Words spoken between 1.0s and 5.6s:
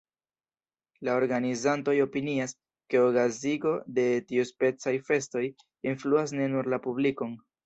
La organizantoj opinias, ke okazigo de tiuspecaj festoj